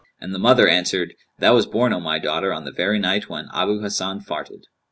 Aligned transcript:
And 0.19 0.33
the 0.33 0.39
mother 0.39 0.67
answered, 0.67 1.13
"Thou 1.37 1.53
was 1.53 1.67
born, 1.67 1.93
O 1.93 1.99
my 1.99 2.17
daughter, 2.17 2.51
on 2.51 2.65
the 2.65 2.71
very 2.71 2.97
night 2.97 3.29
when 3.29 3.49
Abu 3.53 3.81
Hasan 3.83 4.21
farted." 4.21 4.63